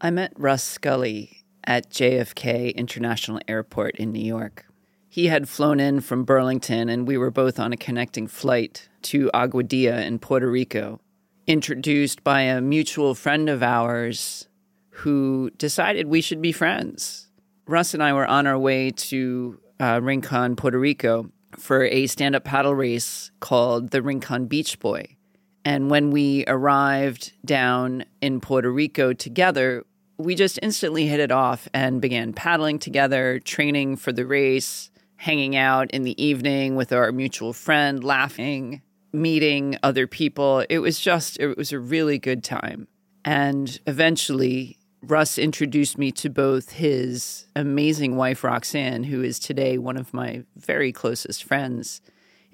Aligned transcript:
I 0.00 0.10
met 0.10 0.32
Russ 0.36 0.64
Scully 0.64 1.44
at 1.64 1.90
JFK 1.90 2.74
International 2.74 3.40
Airport 3.48 3.96
in 3.96 4.12
New 4.12 4.24
York. 4.24 4.66
He 5.08 5.28
had 5.28 5.48
flown 5.48 5.78
in 5.78 6.00
from 6.00 6.24
Burlington, 6.24 6.88
and 6.88 7.06
we 7.06 7.16
were 7.16 7.30
both 7.30 7.60
on 7.60 7.72
a 7.72 7.76
connecting 7.76 8.26
flight 8.26 8.88
to 9.02 9.30
Aguadilla 9.32 10.04
in 10.04 10.18
Puerto 10.18 10.50
Rico, 10.50 11.00
introduced 11.46 12.24
by 12.24 12.40
a 12.40 12.60
mutual 12.60 13.14
friend 13.14 13.48
of 13.48 13.62
ours 13.62 14.48
who 14.90 15.50
decided 15.56 16.08
we 16.08 16.20
should 16.20 16.42
be 16.42 16.52
friends. 16.52 17.28
Russ 17.66 17.94
and 17.94 18.02
I 18.02 18.12
were 18.12 18.26
on 18.26 18.46
our 18.46 18.58
way 18.58 18.90
to 18.90 19.60
uh, 19.80 20.00
Rincon, 20.02 20.56
Puerto 20.56 20.78
Rico 20.78 21.30
for 21.56 21.84
a 21.84 22.08
stand 22.08 22.34
up 22.34 22.44
paddle 22.44 22.74
race 22.74 23.30
called 23.38 23.90
the 23.90 24.02
Rincon 24.02 24.46
Beach 24.46 24.80
Boy. 24.80 25.16
And 25.64 25.90
when 25.90 26.10
we 26.10 26.44
arrived 26.46 27.32
down 27.44 28.04
in 28.20 28.40
Puerto 28.40 28.70
Rico 28.70 29.12
together, 29.12 29.84
we 30.18 30.34
just 30.34 30.58
instantly 30.62 31.06
hit 31.06 31.20
it 31.20 31.32
off 31.32 31.68
and 31.72 32.00
began 32.00 32.32
paddling 32.32 32.78
together, 32.78 33.40
training 33.40 33.96
for 33.96 34.12
the 34.12 34.26
race, 34.26 34.90
hanging 35.16 35.56
out 35.56 35.90
in 35.90 36.02
the 36.02 36.22
evening 36.22 36.76
with 36.76 36.92
our 36.92 37.10
mutual 37.12 37.52
friend, 37.52 38.04
laughing, 38.04 38.82
meeting 39.12 39.78
other 39.82 40.06
people. 40.06 40.64
It 40.68 40.78
was 40.80 41.00
just, 41.00 41.38
it 41.40 41.56
was 41.56 41.72
a 41.72 41.78
really 41.78 42.18
good 42.18 42.44
time. 42.44 42.86
And 43.24 43.80
eventually, 43.86 44.78
Russ 45.02 45.38
introduced 45.38 45.98
me 45.98 46.12
to 46.12 46.28
both 46.28 46.72
his 46.72 47.46
amazing 47.56 48.16
wife, 48.16 48.44
Roxanne, 48.44 49.04
who 49.04 49.22
is 49.22 49.38
today 49.38 49.78
one 49.78 49.96
of 49.96 50.12
my 50.12 50.44
very 50.56 50.92
closest 50.92 51.44
friends, 51.44 52.00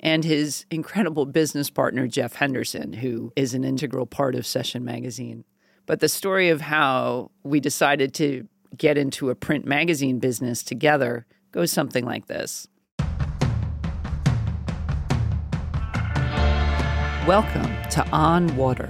and 0.00 0.24
his 0.24 0.64
incredible 0.70 1.26
business 1.26 1.70
partner, 1.70 2.08
Jeff 2.08 2.34
Henderson, 2.34 2.94
who 2.94 3.32
is 3.36 3.54
an 3.54 3.64
integral 3.64 4.06
part 4.06 4.34
of 4.34 4.46
Session 4.46 4.84
Magazine. 4.84 5.44
But 5.86 6.00
the 6.00 6.08
story 6.08 6.48
of 6.48 6.60
how 6.62 7.30
we 7.44 7.60
decided 7.60 8.14
to 8.14 8.48
get 8.76 8.96
into 8.96 9.30
a 9.30 9.34
print 9.34 9.66
magazine 9.66 10.18
business 10.18 10.62
together 10.62 11.26
goes 11.52 11.70
something 11.70 12.04
like 12.04 12.26
this. 12.26 12.66
Welcome 17.26 17.70
to 17.90 18.08
On 18.12 18.56
Water, 18.56 18.88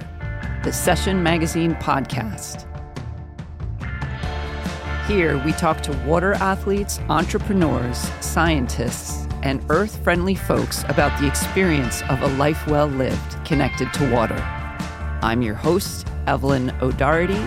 the 0.63 0.73
Session 0.73 1.23
Magazine 1.23 1.75
podcast. 1.77 2.70
Here, 5.11 5.43
we 5.45 5.51
talk 5.51 5.81
to 5.81 5.93
water 6.07 6.35
athletes, 6.35 7.01
entrepreneurs, 7.09 7.99
scientists, 8.21 9.27
and 9.43 9.61
earth 9.69 10.05
friendly 10.05 10.37
folks 10.37 10.85
about 10.85 11.21
the 11.21 11.27
experience 11.27 12.01
of 12.03 12.23
a 12.23 12.29
life 12.37 12.65
well 12.69 12.87
lived 12.87 13.45
connected 13.45 13.93
to 13.95 14.09
water. 14.13 14.39
I'm 15.21 15.43
your 15.43 15.57
host, 15.57 16.07
Evelyn 16.29 16.71
O'Doherty. 16.81 17.43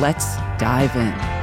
Let's 0.00 0.36
dive 0.56 0.96
in. 0.96 1.37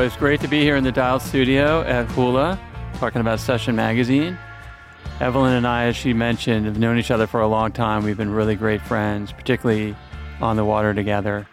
It's 0.00 0.16
great 0.16 0.40
to 0.40 0.48
be 0.48 0.60
here 0.62 0.76
in 0.76 0.84
the 0.84 0.92
Dial 0.92 1.20
studio 1.20 1.82
at 1.82 2.06
Hula, 2.12 2.58
talking 2.94 3.20
about 3.20 3.40
Session 3.40 3.76
Magazine. 3.76 4.38
Evelyn 5.20 5.52
and 5.52 5.66
I, 5.66 5.84
as 5.84 5.96
she 5.96 6.12
mentioned, 6.14 6.66
have 6.66 6.78
known 6.78 6.98
each 6.98 7.10
other 7.10 7.26
for 7.26 7.40
a 7.40 7.48
long 7.48 7.72
time. 7.72 8.04
We've 8.04 8.16
been 8.16 8.32
really 8.32 8.54
great 8.54 8.80
friends, 8.80 9.32
particularly 9.32 9.96
on 10.40 10.56
the 10.56 10.64
water 10.64 10.94
together. 10.94 11.48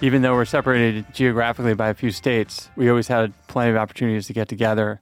Even 0.00 0.22
though 0.22 0.34
we're 0.34 0.44
separated 0.44 1.12
geographically 1.12 1.74
by 1.74 1.88
a 1.88 1.94
few 1.94 2.12
states, 2.12 2.70
we 2.76 2.88
always 2.88 3.08
had 3.08 3.34
plenty 3.48 3.72
of 3.72 3.76
opportunities 3.76 4.26
to 4.28 4.32
get 4.32 4.48
together. 4.48 5.00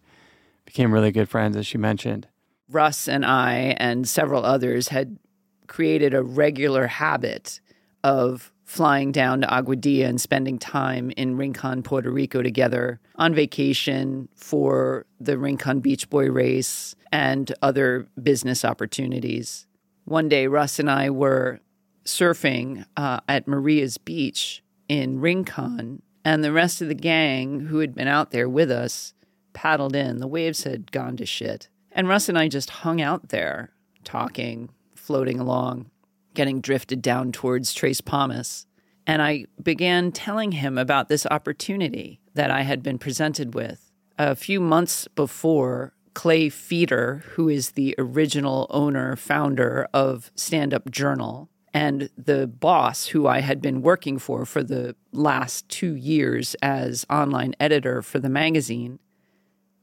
Became 0.64 0.92
really 0.92 1.12
good 1.12 1.28
friends, 1.28 1.56
as 1.56 1.66
she 1.66 1.78
mentioned. 1.78 2.28
Russ 2.70 3.06
and 3.08 3.26
I 3.26 3.76
and 3.76 4.08
several 4.08 4.44
others 4.44 4.88
had 4.88 5.18
created 5.66 6.14
a 6.14 6.22
regular 6.22 6.86
habit 6.86 7.60
of 8.02 8.53
flying 8.64 9.12
down 9.12 9.42
to 9.42 9.46
Aguadilla 9.46 10.06
and 10.06 10.20
spending 10.20 10.58
time 10.58 11.10
in 11.16 11.36
Rincon, 11.36 11.82
Puerto 11.82 12.10
Rico 12.10 12.42
together 12.42 13.00
on 13.16 13.34
vacation 13.34 14.28
for 14.34 15.06
the 15.20 15.38
Rincon 15.38 15.80
Beach 15.80 16.08
Boy 16.08 16.30
race 16.30 16.96
and 17.12 17.52
other 17.62 18.08
business 18.20 18.64
opportunities. 18.64 19.66
One 20.04 20.28
day, 20.28 20.46
Russ 20.46 20.78
and 20.78 20.90
I 20.90 21.10
were 21.10 21.60
surfing 22.04 22.84
uh, 22.96 23.20
at 23.28 23.46
Maria's 23.46 23.98
Beach 23.98 24.62
in 24.88 25.20
Rincon, 25.20 26.02
and 26.24 26.42
the 26.42 26.52
rest 26.52 26.82
of 26.82 26.88
the 26.88 26.94
gang 26.94 27.60
who 27.60 27.78
had 27.78 27.94
been 27.94 28.08
out 28.08 28.30
there 28.30 28.48
with 28.48 28.70
us 28.70 29.14
paddled 29.52 29.94
in. 29.94 30.18
The 30.18 30.26
waves 30.26 30.64
had 30.64 30.90
gone 30.90 31.16
to 31.18 31.26
shit. 31.26 31.68
And 31.92 32.08
Russ 32.08 32.28
and 32.28 32.36
I 32.36 32.48
just 32.48 32.70
hung 32.70 33.00
out 33.00 33.28
there, 33.28 33.72
talking, 34.02 34.70
floating 34.94 35.38
along 35.38 35.90
getting 36.34 36.60
drifted 36.60 37.00
down 37.00 37.32
towards 37.32 37.72
Tres 37.72 38.00
Palmas. 38.00 38.66
And 39.06 39.22
I 39.22 39.46
began 39.62 40.12
telling 40.12 40.52
him 40.52 40.78
about 40.78 41.08
this 41.08 41.26
opportunity 41.30 42.20
that 42.34 42.50
I 42.50 42.62
had 42.62 42.82
been 42.82 42.98
presented 42.98 43.54
with. 43.54 43.90
A 44.18 44.34
few 44.34 44.60
months 44.60 45.08
before, 45.08 45.92
Clay 46.14 46.48
Feeter, 46.48 47.22
who 47.22 47.48
is 47.48 47.72
the 47.72 47.94
original 47.98 48.66
owner, 48.70 49.16
founder 49.16 49.88
of 49.92 50.30
Stand 50.36 50.72
Up 50.72 50.90
Journal, 50.90 51.50
and 51.72 52.08
the 52.16 52.46
boss 52.46 53.06
who 53.08 53.26
I 53.26 53.40
had 53.40 53.60
been 53.60 53.82
working 53.82 54.18
for 54.18 54.46
for 54.46 54.62
the 54.62 54.94
last 55.12 55.68
two 55.68 55.96
years 55.96 56.54
as 56.62 57.04
online 57.10 57.54
editor 57.58 58.00
for 58.00 58.20
the 58.20 58.28
magazine, 58.28 59.00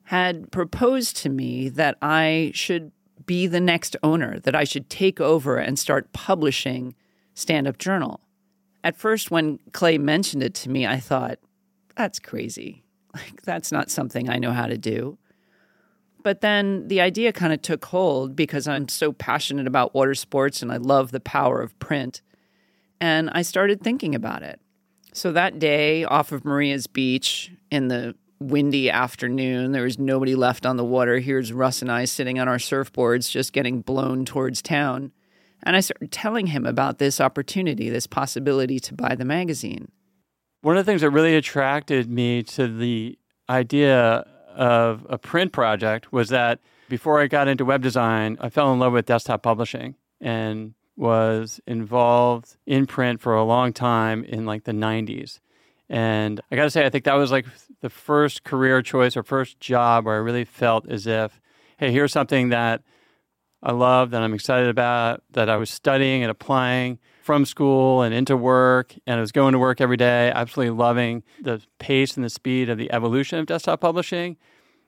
had 0.03 0.51
proposed 0.51 1.17
to 1.17 1.29
me 1.29 1.67
that 1.69 1.97
I 2.01 2.51
should 2.53 2.93
be 3.25 3.47
the 3.47 3.59
next 3.59 3.95
owner, 4.03 4.39
that 4.39 4.55
I 4.55 4.63
should 4.63 4.89
take 4.89 5.19
over 5.19 5.57
and 5.57 5.77
start 5.77 6.13
publishing 6.13 6.95
Stand 7.33 7.67
Up 7.67 7.77
Journal. 7.77 8.21
At 8.83 8.95
first, 8.95 9.31
when 9.31 9.59
Clay 9.73 9.97
mentioned 9.97 10.43
it 10.43 10.53
to 10.55 10.69
me, 10.69 10.87
I 10.87 10.99
thought, 10.99 11.39
that's 11.95 12.19
crazy. 12.19 12.83
Like, 13.13 13.41
that's 13.41 13.73
not 13.73 13.91
something 13.91 14.29
I 14.29 14.39
know 14.39 14.53
how 14.53 14.67
to 14.67 14.77
do. 14.77 15.17
But 16.23 16.39
then 16.39 16.87
the 16.87 17.01
idea 17.01 17.33
kind 17.33 17.51
of 17.51 17.61
took 17.61 17.83
hold 17.83 18.37
because 18.37 18.69
I'm 18.69 18.87
so 18.87 19.11
passionate 19.11 19.67
about 19.67 19.93
water 19.93 20.15
sports 20.15 20.61
and 20.61 20.71
I 20.71 20.77
love 20.77 21.11
the 21.11 21.19
power 21.19 21.61
of 21.61 21.77
print. 21.77 22.21
And 23.01 23.29
I 23.33 23.41
started 23.41 23.81
thinking 23.81 24.15
about 24.15 24.43
it. 24.43 24.61
So 25.13 25.33
that 25.33 25.59
day 25.59 26.05
off 26.05 26.31
of 26.31 26.45
Maria's 26.45 26.87
Beach 26.87 27.51
in 27.69 27.89
the 27.89 28.15
windy 28.41 28.89
afternoon. 28.89 29.71
There 29.71 29.83
was 29.83 29.99
nobody 29.99 30.35
left 30.35 30.65
on 30.65 30.77
the 30.77 30.83
water. 30.83 31.19
Here's 31.19 31.53
Russ 31.53 31.81
and 31.81 31.91
I 31.91 32.05
sitting 32.05 32.39
on 32.39 32.47
our 32.47 32.57
surfboards, 32.57 33.29
just 33.29 33.53
getting 33.53 33.81
blown 33.81 34.25
towards 34.25 34.61
town. 34.61 35.11
And 35.63 35.75
I 35.75 35.79
started 35.79 36.11
telling 36.11 36.47
him 36.47 36.65
about 36.65 36.97
this 36.97 37.21
opportunity, 37.21 37.89
this 37.89 38.07
possibility 38.07 38.79
to 38.79 38.93
buy 38.93 39.15
the 39.15 39.25
magazine. 39.25 39.91
One 40.61 40.75
of 40.75 40.85
the 40.85 40.91
things 40.91 41.01
that 41.01 41.11
really 41.11 41.35
attracted 41.35 42.09
me 42.09 42.43
to 42.43 42.67
the 42.67 43.17
idea 43.49 44.25
of 44.55 45.05
a 45.09 45.17
print 45.17 45.51
project 45.51 46.11
was 46.11 46.29
that 46.29 46.59
before 46.89 47.21
I 47.21 47.27
got 47.27 47.47
into 47.47 47.63
web 47.63 47.81
design, 47.81 48.37
I 48.41 48.49
fell 48.49 48.73
in 48.73 48.79
love 48.79 48.93
with 48.93 49.05
desktop 49.05 49.43
publishing 49.43 49.95
and 50.19 50.73
was 50.97 51.59
involved 51.65 52.57
in 52.65 52.85
print 52.85 53.21
for 53.21 53.35
a 53.35 53.43
long 53.43 53.71
time 53.71 54.23
in 54.23 54.45
like 54.45 54.65
the 54.65 54.71
90s. 54.71 55.39
And 55.91 56.39
I 56.49 56.55
got 56.55 56.63
to 56.63 56.69
say, 56.69 56.85
I 56.85 56.89
think 56.89 57.03
that 57.03 57.15
was 57.15 57.33
like 57.33 57.45
the 57.81 57.89
first 57.89 58.45
career 58.45 58.81
choice 58.81 59.17
or 59.17 59.23
first 59.23 59.59
job 59.59 60.05
where 60.05 60.15
I 60.15 60.19
really 60.19 60.45
felt 60.45 60.89
as 60.89 61.05
if, 61.05 61.41
hey, 61.79 61.91
here's 61.91 62.13
something 62.13 62.47
that 62.49 62.81
I 63.61 63.73
love, 63.73 64.11
that 64.11 64.21
I'm 64.21 64.33
excited 64.33 64.69
about, 64.69 65.21
that 65.31 65.49
I 65.49 65.57
was 65.57 65.69
studying 65.69 66.23
and 66.23 66.31
applying 66.31 66.97
from 67.23 67.45
school 67.45 68.03
and 68.03 68.15
into 68.15 68.37
work. 68.37 68.95
And 69.05 69.17
I 69.17 69.19
was 69.19 69.33
going 69.33 69.51
to 69.51 69.59
work 69.59 69.81
every 69.81 69.97
day, 69.97 70.31
absolutely 70.33 70.77
loving 70.77 71.23
the 71.41 71.61
pace 71.77 72.15
and 72.15 72.23
the 72.23 72.29
speed 72.29 72.69
of 72.69 72.77
the 72.77 72.89
evolution 72.93 73.39
of 73.39 73.45
desktop 73.45 73.81
publishing 73.81 74.37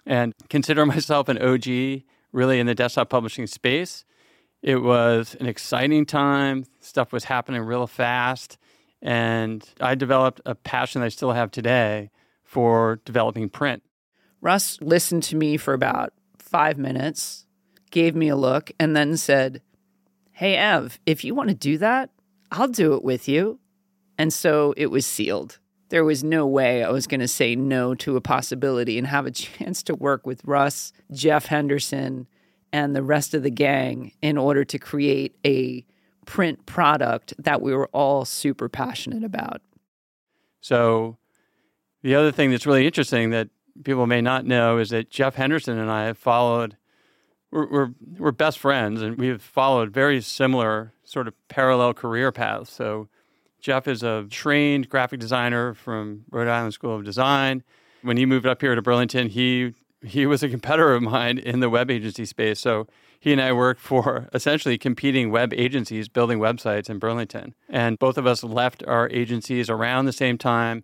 and 0.06 0.34
consider 0.50 0.86
myself 0.86 1.28
an 1.28 1.38
OG 1.38 2.04
really 2.32 2.62
in 2.62 2.66
the 2.66 2.76
desktop 2.76 3.10
publishing 3.10 3.46
space. 3.46 4.06
It 4.62 4.78
was 4.78 5.36
an 5.42 5.48
exciting 5.48 6.06
time. 6.06 6.64
Stuff 6.80 7.12
was 7.12 7.26
happening 7.26 7.62
real 7.62 7.88
fast. 7.88 8.58
And 9.04 9.64
I 9.82 9.96
developed 9.96 10.40
a 10.46 10.56
passion 10.56 11.02
that 11.02 11.08
I 11.08 11.10
still 11.10 11.34
have 11.34 11.52
today 11.52 12.10
for 12.42 13.02
developing 13.04 13.50
print. 13.50 13.84
Russ 14.40 14.80
listened 14.82 15.24
to 15.24 15.36
me 15.36 15.58
for 15.58 15.74
about 15.74 16.14
five 16.40 16.78
minutes, 16.78 17.46
gave 17.92 18.16
me 18.16 18.30
a 18.30 18.36
look, 18.36 18.72
and 18.80 18.96
then 18.96 19.18
said, 19.18 19.62
Hey, 20.32 20.56
Ev, 20.56 21.00
if 21.06 21.24
you 21.24 21.36
want 21.36 21.50
to 21.50 21.56
do 21.56 21.78
that, 21.78 22.10
I'll 22.52 22.70
do 22.70 22.94
it 22.94 23.04
with 23.04 23.28
you. 23.28 23.60
And 24.18 24.32
so 24.32 24.74
it 24.78 24.88
was 24.88 25.06
sealed. 25.06 25.60
There 25.90 26.06
was 26.06 26.24
no 26.24 26.48
way 26.48 26.84
I 26.84 26.90
was 26.90 27.06
going 27.06 27.20
to 27.20 27.28
say 27.28 27.56
no 27.56 27.94
to 27.96 28.16
a 28.16 28.22
possibility 28.22 28.98
and 28.98 29.08
have 29.08 29.26
a 29.26 29.32
chance 29.32 29.84
to 29.84 29.96
work 29.96 30.26
with 30.26 30.46
Russ, 30.46 30.94
Jeff 31.12 31.48
Henderson, 31.48 32.28
and 32.72 32.96
the 32.96 33.04
rest 33.04 33.34
of 33.34 33.44
the 33.44 33.52
gang 33.52 34.14
in 34.22 34.38
order 34.38 34.64
to 34.66 34.80
create 34.80 35.36
a 35.46 35.86
print 36.26 36.66
product 36.66 37.34
that 37.38 37.62
we 37.62 37.74
were 37.74 37.88
all 37.88 38.26
super 38.26 38.70
passionate 38.70 39.24
about. 39.24 39.62
So, 40.62 41.18
the 42.02 42.16
other 42.16 42.32
thing 42.32 42.52
that's 42.52 42.66
really 42.66 42.86
interesting 42.86 43.30
that 43.30 43.50
people 43.84 44.08
may 44.08 44.22
not 44.22 44.46
know 44.46 44.78
is 44.78 44.90
that 44.90 45.10
Jeff 45.10 45.36
Henderson 45.36 45.78
and 45.78 45.90
I 45.90 46.06
have 46.06 46.18
followed. 46.18 46.78
We're, 47.52 47.70
we're, 47.70 47.90
we're 48.18 48.32
best 48.32 48.58
friends, 48.58 49.02
and 49.02 49.18
we've 49.18 49.42
followed 49.42 49.92
very 49.92 50.22
similar 50.22 50.94
sort 51.04 51.28
of 51.28 51.36
parallel 51.50 51.94
career 51.94 52.32
paths. 52.32 52.72
So, 52.72 53.10
Jeff 53.60 53.88
is 53.88 54.04
a 54.04 54.26
trained 54.30 54.90
graphic 54.90 55.22
designer 55.22 55.74
from 55.74 56.26
Rhode 56.30 56.50
Island 56.50 56.74
School 56.74 56.96
of 56.96 57.06
Design. 57.06 57.64
When 58.02 58.18
he 58.18 58.26
moved 58.26 58.46
up 58.46 58.60
here 58.60 58.76
to 58.76 58.82
Burlington, 58.82 59.30
he 59.30 59.74
he 60.04 60.26
was 60.26 60.44
a 60.44 60.50
competitor 60.50 60.94
of 60.94 61.02
mine 61.02 61.38
in 61.38 61.62
the 61.62 61.70
web 61.70 61.90
agency 61.90 62.26
space. 62.26 62.60
So 62.60 62.88
he 63.24 63.32
and 63.32 63.40
I 63.40 63.54
worked 63.54 63.80
for 63.80 64.28
essentially 64.34 64.78
competing 64.78 65.32
web 65.32 65.54
agencies 65.54 66.10
building 66.10 66.40
websites 66.40 66.90
in 66.90 67.00
Burlington. 67.00 67.56
And 67.70 67.98
both 67.98 68.18
of 68.18 68.28
us 68.28 68.44
left 68.44 68.84
our 68.86 69.10
agencies 69.12 69.70
around 69.70 70.04
the 70.04 70.12
same 70.12 70.38
time, 70.38 70.84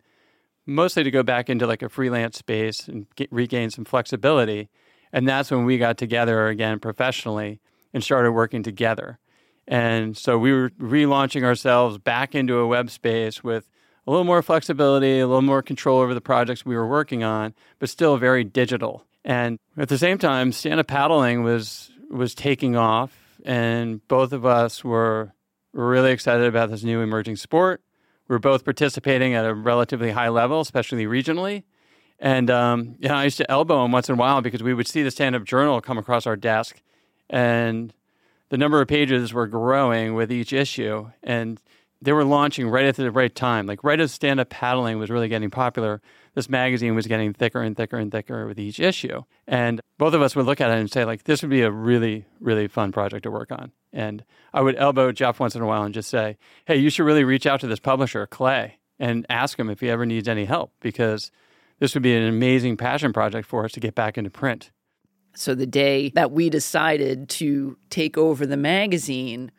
mostly 0.66 1.04
to 1.04 1.12
go 1.12 1.22
back 1.22 1.50
into 1.50 1.68
like 1.68 1.82
a 1.82 1.90
freelance 1.90 2.38
space 2.38 2.88
and 2.88 3.08
get, 3.18 3.30
regain 3.30 3.72
some 3.72 3.84
flexibility. 3.84 4.70
And 5.12 5.28
that's 5.28 5.52
when 5.52 5.66
we 5.66 5.78
got 5.78 5.98
together 5.98 6.48
again 6.48 6.80
professionally 6.80 7.60
and 7.94 8.02
started 8.02 8.32
working 8.32 8.64
together. 8.64 9.20
And 9.68 10.16
so 10.16 10.38
we 10.38 10.54
were 10.54 10.70
relaunching 10.80 11.44
ourselves 11.44 11.98
back 11.98 12.36
into 12.36 12.58
a 12.60 12.68
web 12.68 12.90
space 12.90 13.44
with 13.44 13.68
a 14.08 14.12
little 14.12 14.24
more 14.24 14.42
flexibility, 14.42 15.20
a 15.20 15.28
little 15.28 15.42
more 15.42 15.62
control 15.62 16.00
over 16.00 16.14
the 16.14 16.22
projects 16.22 16.66
we 16.66 16.78
were 16.78 16.88
working 16.88 17.22
on, 17.22 17.54
but 17.80 17.90
still 17.90 18.16
very 18.16 18.46
digital. 18.46 19.06
And 19.26 19.60
at 19.78 19.90
the 19.90 19.98
same 19.98 20.18
time, 20.18 20.54
stand 20.54 20.80
up 20.80 20.88
paddling 20.88 21.44
was 21.44 21.92
was 22.10 22.36
taking 22.36 22.76
off, 22.76 23.40
and 23.46 24.06
both 24.08 24.34
of 24.34 24.46
us 24.46 24.84
were, 24.84 25.34
really 25.72 26.12
excited 26.12 26.48
about 26.48 26.72
this 26.72 26.84
new 26.84 27.00
emerging 27.00 27.36
sport. 27.36 27.84
We 28.28 28.34
were 28.34 28.40
both 28.40 28.66
participating 28.66 29.36
at 29.36 29.46
a 29.46 29.54
relatively 29.54 30.10
high 30.10 30.30
level, 30.30 30.62
especially 30.62 31.06
regionally. 31.06 31.64
And 32.18 32.50
um, 32.50 32.96
you 33.00 33.08
know, 33.08 33.14
I 33.14 33.26
used 33.26 33.38
to 33.38 33.50
elbow 33.52 33.86
him 33.86 33.92
once 33.92 34.10
in 34.10 34.16
a 34.16 34.18
while 34.18 34.42
because 34.42 34.64
we 34.64 34.74
would 34.74 34.88
see 34.88 35.04
the 35.04 35.12
stand 35.12 35.36
up 35.36 35.44
journal 35.44 35.80
come 35.80 36.00
across 36.00 36.26
our 36.26 36.36
desk, 36.36 36.82
and 37.30 37.94
the 38.50 38.58
number 38.58 38.82
of 38.82 38.88
pages 38.88 39.32
were 39.32 39.48
growing 39.48 40.16
with 40.16 40.32
each 40.32 40.54
issue. 40.54 41.12
And 41.22 41.62
they 42.02 42.14
were 42.14 42.24
launching 42.24 42.68
right 42.70 42.86
at 42.86 42.96
the 42.96 43.12
right 43.12 43.34
time. 43.34 43.68
Like 43.68 43.84
right 43.84 44.00
as 44.00 44.12
stand 44.12 44.40
up 44.40 44.50
paddling 44.50 44.98
was 45.00 45.10
really 45.10 45.28
getting 45.28 45.50
popular, 45.50 46.02
this 46.40 46.48
magazine 46.48 46.96
was 46.96 47.06
getting 47.06 47.34
thicker 47.34 47.62
and 47.62 47.76
thicker 47.76 47.98
and 47.98 48.14
thicker 48.14 48.48
with 48.48 48.58
each 48.58 48.80
issue. 48.80 49.24
And 49.46 49.82
both 49.98 50.14
of 50.14 50.22
us 50.22 50.38
would 50.38 50.46
look 50.46 50.62
at 50.62 50.72
it 50.72 50.80
and 50.80 50.90
say, 50.90 51.04
like, 51.04 51.26
this 51.26 51.42
would 51.42 51.52
be 51.52 51.64
a 51.64 51.70
really, 51.70 52.24
really 52.40 52.70
fun 52.70 52.94
project 52.94 53.24
to 53.24 53.32
work 53.32 53.52
on. 53.52 53.74
And 53.92 54.24
I 54.54 54.62
would 54.62 54.78
elbow 54.78 55.12
Jeff 55.12 55.42
once 55.42 55.54
in 55.54 55.62
a 55.62 55.66
while 55.66 55.84
and 55.84 55.94
just 55.94 56.10
say, 56.10 56.38
hey, 56.64 56.78
you 56.78 56.90
should 56.90 57.04
really 57.04 57.26
reach 57.26 57.46
out 57.46 57.60
to 57.60 57.68
this 57.68 57.82
publisher, 57.82 58.26
Clay, 58.26 58.78
and 58.98 59.26
ask 59.30 59.60
him 59.60 59.70
if 59.70 59.82
he 59.82 59.90
ever 59.90 60.06
needs 60.06 60.30
any 60.30 60.46
help 60.46 60.72
because 60.80 61.30
this 61.80 61.94
would 61.94 62.04
be 62.04 62.16
an 62.16 62.24
amazing 62.24 62.78
passion 62.78 63.12
project 63.12 63.46
for 63.46 63.66
us 63.66 63.74
to 63.74 63.82
get 63.82 63.94
back 63.94 64.18
into 64.18 64.30
print. 64.30 64.72
So 65.36 65.54
the 65.54 65.68
day 65.68 66.10
that 66.16 66.32
we 66.32 66.50
decided 66.50 67.28
to 67.32 67.78
take 67.90 68.18
over 68.18 68.46
the 68.46 68.56
magazine 68.56 69.52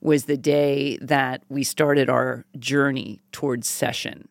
was 0.00 0.26
the 0.26 0.36
day 0.36 0.98
that 0.98 1.42
we 1.48 1.64
started 1.64 2.08
our 2.08 2.46
journey 2.56 3.22
towards 3.32 3.68
session. 3.68 4.28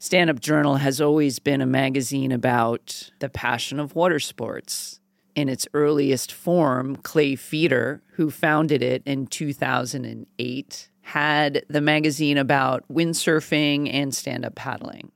Stand 0.00 0.30
Up 0.30 0.38
Journal 0.38 0.76
has 0.76 1.00
always 1.00 1.40
been 1.40 1.60
a 1.60 1.66
magazine 1.66 2.30
about 2.30 3.10
the 3.18 3.28
passion 3.28 3.80
of 3.80 3.96
water 3.96 4.20
sports. 4.20 5.00
In 5.34 5.48
its 5.48 5.66
earliest 5.74 6.30
form, 6.30 6.94
Clay 6.94 7.34
Feeter, 7.34 8.00
who 8.12 8.30
founded 8.30 8.80
it 8.80 9.02
in 9.04 9.26
2008, 9.26 10.90
had 11.00 11.64
the 11.68 11.80
magazine 11.80 12.38
about 12.38 12.84
windsurfing 12.88 13.92
and 13.92 14.14
stand 14.14 14.44
up 14.44 14.54
paddling. 14.54 15.10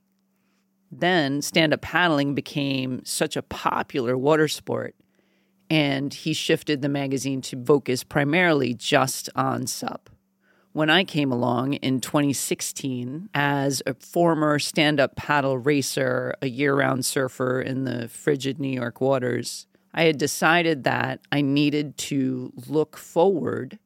Then, 0.91 1.41
stand 1.41 1.73
up 1.73 1.79
paddling 1.79 2.35
became 2.35 3.05
such 3.05 3.37
a 3.37 3.41
popular 3.41 4.17
water 4.17 4.49
sport, 4.49 4.95
and 5.69 6.13
he 6.13 6.33
shifted 6.33 6.81
the 6.81 6.89
magazine 6.89 7.39
to 7.43 7.63
focus 7.63 8.03
primarily 8.03 8.73
just 8.73 9.29
on 9.33 9.65
SUP 9.65 10.09
when 10.73 10.89
I 10.89 11.03
came 11.03 11.31
along 11.31 11.73
in 11.75 12.01
2016 12.01 13.29
as 13.33 13.81
a 13.85 13.93
former 13.93 14.57
stand 14.59 14.99
up 14.99 15.15
paddle 15.15 15.57
racer, 15.57 16.33
a 16.41 16.49
year 16.49 16.75
round 16.75 17.05
surfer 17.05 17.61
in 17.61 17.85
the 17.85 18.09
frigid 18.09 18.59
New 18.59 18.69
York 18.69 18.99
waters, 18.99 19.67
I 19.93 20.03
had 20.03 20.17
decided 20.17 20.83
that 20.83 21.21
I 21.31 21.41
needed 21.41 21.97
to 21.99 22.51
look 22.67 22.97
forward 22.97 23.77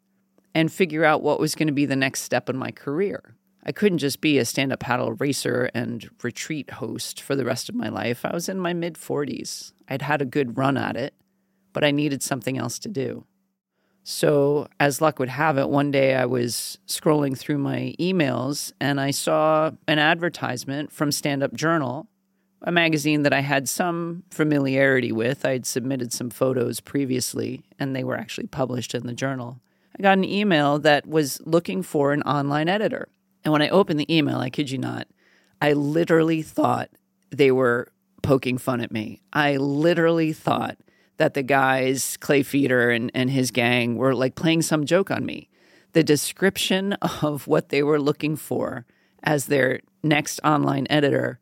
and 0.56 0.72
figure 0.72 1.04
out 1.04 1.22
what 1.22 1.42
was 1.42 1.56
going 1.56 1.68
to 1.68 1.74
be 1.74 1.86
the 1.86 1.98
next 1.98 2.22
step 2.22 2.50
in 2.50 2.58
my 2.58 2.72
career. 2.72 3.36
I 3.66 3.74
couldn't 3.74 3.98
just 3.98 4.22
be 4.22 4.38
a 4.38 4.46
stand 4.46 4.72
up 4.72 4.80
paddle 4.80 5.12
racer 5.12 5.70
and 5.74 6.10
retreat 6.24 6.72
host 6.72 7.22
for 7.22 7.36
the 7.36 7.44
rest 7.44 7.68
of 7.68 7.76
my 7.76 7.90
life. 7.90 8.24
I 8.24 8.34
was 8.34 8.48
in 8.48 8.60
my 8.60 8.74
mid 8.74 8.96
40s. 8.96 9.74
I'd 9.90 10.04
had 10.04 10.22
a 10.22 10.26
good 10.26 10.58
run 10.58 10.78
at 10.78 10.96
it, 10.96 11.14
but 11.74 11.84
I 11.84 11.92
needed 11.92 12.24
something 12.24 12.58
else 12.58 12.80
to 12.80 12.90
do. 12.90 13.26
So, 14.10 14.70
as 14.80 15.02
luck 15.02 15.20
would 15.20 15.28
have 15.28 15.58
it, 15.58 15.68
one 15.68 15.92
day 15.92 16.16
I 16.16 16.26
was 16.26 16.78
scrolling 16.88 17.38
through 17.38 17.58
my 17.58 17.94
emails 18.00 18.72
and 18.80 19.02
I 19.02 19.12
saw 19.12 19.72
an 19.86 20.00
advertisement 20.00 20.94
from 20.94 21.12
Stand 21.12 21.44
Up 21.44 21.54
Journal, 21.54 22.08
a 22.62 22.72
magazine 22.72 23.24
that 23.24 23.34
I 23.34 23.42
had 23.42 23.68
some 23.68 24.24
familiarity 24.32 25.12
with. 25.12 25.46
I 25.46 25.52
had 25.52 25.66
submitted 25.66 26.14
some 26.14 26.30
photos 26.30 26.80
previously 26.80 27.66
and 27.80 27.94
they 27.94 28.06
were 28.06 28.16
actually 28.16 28.48
published 28.48 28.96
in 28.96 29.08
the 29.08 29.14
journal. 29.14 29.60
I 30.00 30.02
got 30.02 30.18
an 30.18 30.24
email 30.24 30.80
that 30.80 31.06
was 31.06 31.42
looking 31.46 31.84
for 31.84 32.14
an 32.14 32.22
online 32.22 32.70
editor. 32.70 33.10
And 33.44 33.52
when 33.52 33.62
I 33.62 33.68
opened 33.68 34.00
the 34.00 34.16
email, 34.16 34.38
I 34.38 34.50
kid 34.50 34.72
you 34.72 34.78
not, 34.78 35.10
I 35.62 35.74
literally 35.74 36.44
thought 36.44 36.90
they 37.30 37.52
were 37.52 37.90
poking 38.24 38.58
fun 38.58 38.80
at 38.80 38.90
me. 38.90 39.20
I 39.34 39.58
literally 39.58 40.32
thought 40.32 40.78
that 41.18 41.34
the 41.34 41.44
guys, 41.44 42.18
Clay 42.18 42.44
Feeter 42.44 42.96
and, 42.96 43.12
and 43.14 43.30
his 43.30 43.52
gang, 43.52 43.96
were 43.96 44.16
like 44.16 44.36
playing 44.36 44.62
some 44.62 44.86
joke 44.86 45.12
on 45.12 45.26
me. 45.26 45.50
The 45.94 46.04
description 46.04 46.94
of 46.94 47.48
what 47.48 47.70
they 47.70 47.84
were 47.84 48.00
looking 48.00 48.36
for 48.36 48.86
as 49.24 49.48
their 49.48 49.82
next 50.04 50.40
online 50.44 50.88
editor 50.90 51.40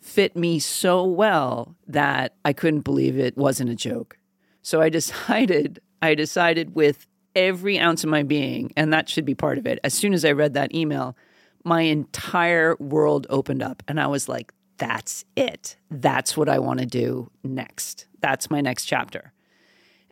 fit 0.00 0.36
me 0.36 0.58
so 0.58 1.04
well 1.04 1.74
that 1.86 2.34
I 2.44 2.52
couldn't 2.52 2.82
believe 2.82 3.18
it 3.18 3.36
wasn't 3.36 3.70
a 3.70 3.74
joke. 3.74 4.18
So 4.62 4.80
I 4.80 4.88
decided, 4.90 5.80
I 6.02 6.14
decided 6.14 6.74
with 6.74 7.06
every 7.34 7.78
ounce 7.78 8.04
of 8.04 8.10
my 8.10 8.22
being, 8.22 8.72
and 8.76 8.92
that 8.92 9.08
should 9.08 9.24
be 9.24 9.34
part 9.34 9.58
of 9.58 9.66
it. 9.66 9.78
As 9.82 9.94
soon 9.94 10.14
as 10.14 10.24
I 10.24 10.32
read 10.32 10.54
that 10.54 10.74
email, 10.74 11.16
my 11.64 11.82
entire 11.82 12.76
world 12.76 13.26
opened 13.28 13.62
up, 13.62 13.82
and 13.88 14.00
I 14.00 14.06
was 14.06 14.28
like, 14.28 14.52
that's 14.78 15.24
it. 15.36 15.76
That's 15.90 16.36
what 16.36 16.48
I 16.48 16.58
want 16.58 16.80
to 16.80 16.86
do 16.86 17.30
next. 17.42 18.06
That's 18.20 18.50
my 18.50 18.60
next 18.60 18.84
chapter. 18.84 19.32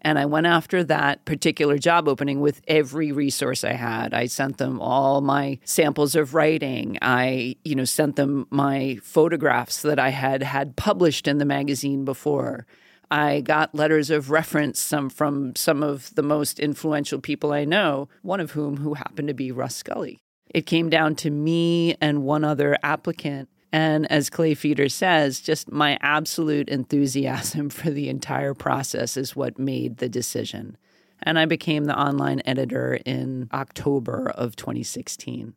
And 0.04 0.18
I 0.18 0.26
went 0.26 0.46
after 0.46 0.84
that 0.84 1.24
particular 1.24 1.78
job 1.78 2.08
opening 2.08 2.40
with 2.40 2.60
every 2.68 3.10
resource 3.10 3.64
I 3.64 3.72
had. 3.72 4.12
I 4.12 4.26
sent 4.26 4.58
them 4.58 4.78
all 4.78 5.22
my 5.22 5.58
samples 5.64 6.14
of 6.14 6.34
writing. 6.34 6.98
I, 7.00 7.56
you 7.64 7.74
know, 7.74 7.86
sent 7.86 8.16
them 8.16 8.46
my 8.50 8.98
photographs 9.02 9.80
that 9.80 9.98
I 9.98 10.10
had 10.10 10.42
had 10.42 10.76
published 10.76 11.26
in 11.26 11.38
the 11.38 11.46
magazine 11.46 12.04
before. 12.04 12.66
I 13.10 13.40
got 13.40 13.74
letters 13.74 14.10
of 14.10 14.30
reference 14.30 14.78
some 14.78 15.08
from 15.08 15.56
some 15.56 15.82
of 15.82 16.14
the 16.16 16.22
most 16.22 16.60
influential 16.60 17.20
people 17.20 17.52
I 17.52 17.64
know, 17.64 18.08
one 18.20 18.40
of 18.40 18.50
whom 18.50 18.78
who 18.78 18.94
happened 18.94 19.28
to 19.28 19.34
be 19.34 19.52
Russ 19.52 19.76
Scully. 19.76 20.18
It 20.50 20.66
came 20.66 20.90
down 20.90 21.14
to 21.16 21.30
me 21.30 21.96
and 22.00 22.24
one 22.24 22.44
other 22.44 22.76
applicant 22.82 23.48
and 23.74 24.08
as 24.08 24.30
Clay 24.30 24.54
Feeter 24.54 24.88
says, 24.88 25.40
just 25.40 25.72
my 25.72 25.98
absolute 26.00 26.68
enthusiasm 26.68 27.70
for 27.70 27.90
the 27.90 28.08
entire 28.08 28.54
process 28.54 29.16
is 29.16 29.34
what 29.34 29.58
made 29.58 29.96
the 29.96 30.08
decision. 30.08 30.76
And 31.24 31.40
I 31.40 31.46
became 31.46 31.86
the 31.86 31.98
online 31.98 32.40
editor 32.44 33.00
in 33.04 33.48
October 33.52 34.30
of 34.36 34.54
2016. 34.54 35.54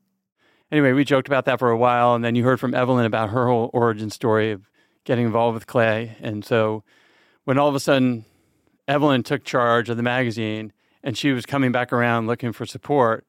Anyway, 0.71 0.93
we 0.93 1.03
joked 1.03 1.27
about 1.27 1.45
that 1.45 1.59
for 1.59 1.69
a 1.69 1.77
while. 1.77 2.15
And 2.15 2.25
then 2.25 2.33
you 2.33 2.43
heard 2.43 2.59
from 2.59 2.73
Evelyn 2.73 3.05
about 3.05 3.29
her 3.29 3.45
whole 3.45 3.69
origin 3.71 4.09
story 4.09 4.51
of 4.51 4.67
getting 5.05 5.27
involved 5.27 5.53
with 5.53 5.67
Clay. 5.67 6.17
And 6.19 6.43
so 6.43 6.83
when 7.43 7.59
all 7.59 7.69
of 7.69 7.75
a 7.75 7.79
sudden 7.79 8.25
Evelyn 8.87 9.21
took 9.21 9.43
charge 9.43 9.91
of 9.91 9.97
the 9.97 10.01
magazine 10.01 10.73
and 11.03 11.15
she 11.15 11.33
was 11.33 11.45
coming 11.45 11.71
back 11.71 11.93
around 11.93 12.25
looking 12.25 12.51
for 12.51 12.65
support, 12.65 13.27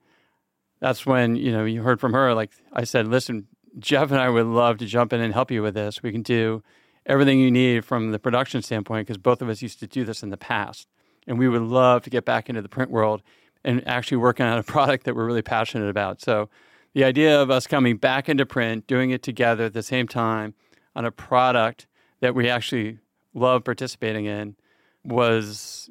that's 0.80 1.04
when, 1.04 1.36
you 1.36 1.52
know, 1.52 1.66
you 1.66 1.82
heard 1.82 2.00
from 2.00 2.14
her. 2.14 2.32
Like 2.32 2.52
I 2.72 2.84
said, 2.84 3.06
listen, 3.06 3.48
Jeff 3.78 4.10
and 4.10 4.20
I 4.20 4.28
would 4.28 4.46
love 4.46 4.78
to 4.78 4.86
jump 4.86 5.12
in 5.12 5.20
and 5.20 5.32
help 5.32 5.50
you 5.50 5.62
with 5.62 5.74
this. 5.74 6.02
We 6.02 6.12
can 6.12 6.22
do 6.22 6.62
everything 7.06 7.40
you 7.40 7.50
need 7.50 7.84
from 7.84 8.12
the 8.12 8.18
production 8.18 8.62
standpoint 8.62 9.06
because 9.06 9.18
both 9.18 9.42
of 9.42 9.48
us 9.48 9.62
used 9.62 9.80
to 9.80 9.86
do 9.86 10.04
this 10.04 10.22
in 10.22 10.30
the 10.30 10.36
past. 10.36 10.88
And 11.26 11.38
we 11.38 11.48
would 11.48 11.62
love 11.62 12.02
to 12.02 12.10
get 12.10 12.24
back 12.24 12.48
into 12.48 12.62
the 12.62 12.68
print 12.68 12.90
world 12.90 13.22
and 13.64 13.86
actually 13.86 14.18
working 14.18 14.46
on 14.46 14.58
a 14.58 14.62
product 14.74 15.04
that 15.04 15.14
we're 15.14 15.26
really 15.26 15.42
passionate 15.42 15.88
about. 15.88 16.20
So 16.20 16.48
the 16.94 17.04
idea 17.04 17.40
of 17.40 17.50
us 17.50 17.66
coming 17.66 17.96
back 17.96 18.28
into 18.28 18.46
print, 18.46 18.86
doing 18.86 19.10
it 19.10 19.22
together 19.22 19.64
at 19.64 19.72
the 19.72 19.82
same 19.82 20.08
time 20.08 20.54
on 20.96 21.04
a 21.04 21.10
product 21.10 21.86
that 22.20 22.34
we 22.34 22.48
actually 22.48 22.98
love 23.34 23.64
participating 23.64 24.24
in 24.24 24.56
was 25.04 25.88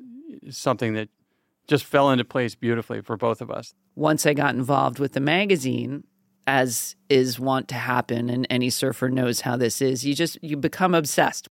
something 0.50 0.94
that 0.94 1.10
just 1.68 1.86
fell 1.86 2.12
into 2.12 2.24
place 2.24 2.56
beautifully 2.56 3.02
for 3.02 3.18
both 3.18 3.42
of 3.42 3.52
us. 3.52 3.74
Once 3.96 4.26
I 4.26 4.34
got 4.34 4.56
involved 4.56 5.00
with 5.00 5.14
the 5.14 5.20
magazine, 5.20 6.04
as 6.48 6.96
is 7.10 7.40
wont 7.40 7.68
to 7.68 7.76
happen, 7.76 8.30
and 8.30 8.48
any 8.50 8.70
surfer 8.70 9.10
knows 9.10 9.42
how 9.42 9.58
this 9.58 9.82
is, 9.82 10.06
you 10.06 10.16
just 10.16 10.42
you 10.42 10.56
become 10.56 10.96
obsessed. 10.96 11.50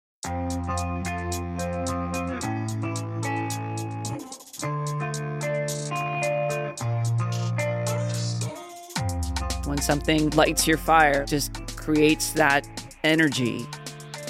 When 9.65 9.77
something 9.77 10.31
lights 10.31 10.67
your 10.67 10.77
fire, 10.77 11.25
just 11.25 11.53
creates 11.77 12.31
that 12.31 12.67
energy. 13.03 13.67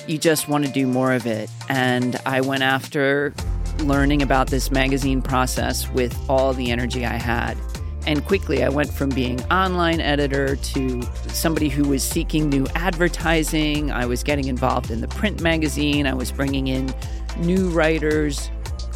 You 0.07 0.17
just 0.17 0.49
want 0.49 0.65
to 0.65 0.71
do 0.71 0.85
more 0.85 1.13
of 1.13 1.25
it. 1.25 1.49
And 1.69 2.17
I 2.25 2.41
went 2.41 2.63
after 2.63 3.33
learning 3.79 4.21
about 4.21 4.47
this 4.47 4.71
magazine 4.71 5.21
process 5.21 5.89
with 5.91 6.17
all 6.29 6.53
the 6.53 6.71
energy 6.71 7.05
I 7.05 7.15
had. 7.15 7.57
And 8.09 8.25
quickly, 8.25 8.63
I 8.63 8.69
went 8.69 8.91
from 8.91 9.09
being 9.09 9.39
online 9.51 10.01
editor 10.01 10.55
to 10.55 11.01
somebody 11.27 11.69
who 11.69 11.87
was 11.87 12.03
seeking 12.03 12.49
new 12.49 12.65
advertising. 12.73 13.91
I 13.91 14.07
was 14.07 14.23
getting 14.23 14.47
involved 14.47 14.89
in 14.89 15.01
the 15.01 15.07
print 15.07 15.41
magazine. 15.41 16.07
I 16.07 16.15
was 16.15 16.31
bringing 16.31 16.69
in 16.69 16.91
new 17.37 17.69
writers, 17.69 18.49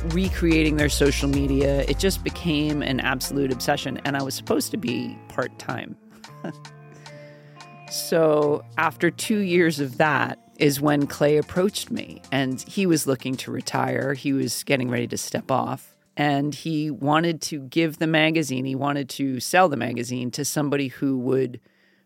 recreating 0.05 0.77
their 0.77 0.89
social 0.89 1.29
media. 1.29 1.81
It 1.81 1.99
just 1.99 2.23
became 2.23 2.81
an 2.81 3.01
absolute 3.01 3.51
obsession. 3.51 4.01
And 4.03 4.17
I 4.17 4.23
was 4.23 4.33
supposed 4.33 4.71
to 4.71 4.77
be 4.77 5.15
part 5.29 5.59
time. 5.59 5.95
so, 7.91 8.65
after 8.79 9.11
two 9.11 9.41
years 9.41 9.79
of 9.79 9.97
that, 9.99 10.39
is 10.57 10.81
when 10.81 11.05
Clay 11.05 11.37
approached 11.37 11.91
me 11.91 12.19
and 12.31 12.61
he 12.63 12.87
was 12.87 13.05
looking 13.05 13.35
to 13.35 13.51
retire. 13.51 14.15
He 14.15 14.33
was 14.33 14.63
getting 14.63 14.89
ready 14.89 15.07
to 15.09 15.17
step 15.17 15.51
off 15.51 15.92
and 16.15 16.53
he 16.53 16.91
wanted 16.91 17.41
to 17.41 17.59
give 17.59 17.97
the 17.97 18.07
magazine, 18.07 18.65
he 18.65 18.75
wanted 18.75 19.09
to 19.09 19.39
sell 19.39 19.69
the 19.69 19.77
magazine 19.77 20.31
to 20.31 20.45
somebody 20.45 20.89
who 20.89 21.17
would 21.17 21.59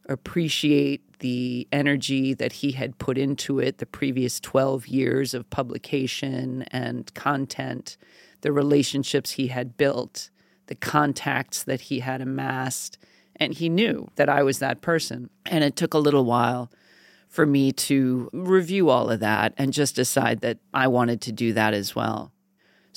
appreciate 0.08 1.20
the 1.20 1.68
energy 1.72 2.34
that 2.34 2.54
he 2.54 2.72
had 2.72 2.98
put 2.98 3.18
into 3.18 3.60
it 3.60 3.80
the 3.80 3.86
previous 3.86 4.40
12 4.40 4.88
years 4.88 5.34
of 5.34 5.50
publication 5.50 6.64
and 6.72 7.14
content, 7.14 7.98
the 8.42 8.52
relationships 8.52 9.32
he 9.32 9.48
had 9.48 9.76
built, 9.78 10.30
the 10.68 10.76
contacts 10.76 11.64
that 11.64 11.82
he 11.82 12.00
had 12.00 12.22
amassed. 12.22 12.98
And 13.36 13.54
he 13.54 13.70
knew 13.70 14.08
that 14.16 14.30
I 14.30 14.44
was 14.44 14.60
that 14.60 14.82
person. 14.82 15.30
And 15.46 15.64
it 15.64 15.76
took 15.76 15.94
a 15.94 16.00
little 16.00 16.26
while 16.26 16.72
for 17.28 17.46
me 17.46 17.72
to 17.72 18.30
review 18.32 18.90
all 18.90 19.10
of 19.10 19.20
that 19.20 19.54
and 19.58 19.74
just 19.74 19.96
decide 19.96 20.42
that 20.42 20.60
I 20.74 20.88
wanted 20.88 21.22
to 21.22 21.32
do 21.32 21.54
that 21.54 21.74
as 21.74 21.96
well. 21.96 22.32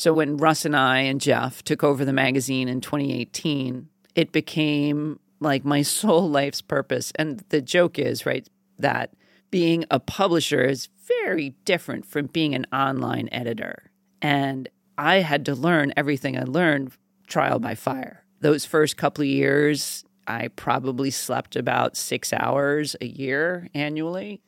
So 0.01 0.15
when 0.15 0.39
Russ 0.39 0.65
and 0.65 0.75
I 0.75 1.01
and 1.01 1.21
Jeff 1.21 1.63
took 1.63 1.85
over 1.85 2.07
the 2.07 2.13
magazine 2.15 2.69
in 2.69 2.81
2018, 2.81 3.87
it 4.15 4.33
became 4.33 5.21
like 5.41 5.63
my 5.63 5.83
sole 6.01 6.27
life's 6.27 6.63
purpose. 6.63 7.13
And 7.17 7.45
the 7.51 7.61
joke 7.61 7.99
is, 7.99 8.25
right, 8.25 8.49
that 8.79 9.13
being 9.51 9.85
a 9.91 10.01
publisher 10.01 10.65
is 10.65 10.89
very 11.07 11.51
different 11.67 12.07
from 12.07 12.29
being 12.29 12.55
an 12.55 12.65
online 12.73 13.29
editor. 13.31 13.91
And 14.23 14.71
I 14.97 15.17
had 15.17 15.45
to 15.45 15.55
learn 15.55 15.93
everything 15.99 16.39
I 16.39 16.45
learned 16.45 16.93
trial 17.27 17.59
by 17.59 17.75
fire. 17.75 18.25
Those 18.41 18.65
first 18.65 18.97
couple 18.97 19.21
of 19.21 19.29
years, 19.29 20.07
I 20.27 20.49
probably 20.49 21.11
slept 21.11 21.57
about 21.57 21.99
six 21.99 22.33
hours 22.33 22.97
a 23.03 23.07
year 23.07 23.69
annually. 23.75 24.41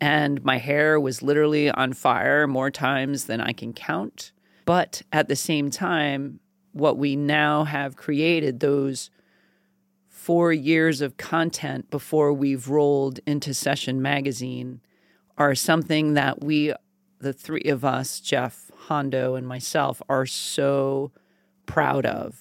And 0.00 0.44
my 0.44 0.58
hair 0.58 1.00
was 1.00 1.20
literally 1.20 1.68
on 1.68 1.94
fire 1.94 2.46
more 2.46 2.70
times 2.70 3.24
than 3.24 3.40
I 3.40 3.50
can 3.50 3.72
count. 3.72 4.30
But 4.64 5.02
at 5.12 5.28
the 5.28 5.36
same 5.36 5.70
time, 5.70 6.40
what 6.72 6.98
we 6.98 7.16
now 7.16 7.64
have 7.64 7.96
created, 7.96 8.60
those 8.60 9.10
four 10.08 10.52
years 10.52 11.00
of 11.00 11.16
content 11.16 11.90
before 11.90 12.32
we've 12.32 12.68
rolled 12.68 13.20
into 13.26 13.52
Session 13.52 14.00
Magazine, 14.00 14.80
are 15.36 15.54
something 15.54 16.14
that 16.14 16.42
we, 16.42 16.72
the 17.18 17.32
three 17.32 17.64
of 17.64 17.84
us, 17.84 18.20
Jeff, 18.20 18.70
Hondo, 18.74 19.34
and 19.34 19.46
myself, 19.46 20.00
are 20.08 20.26
so 20.26 21.12
proud 21.66 22.06
of 22.06 22.40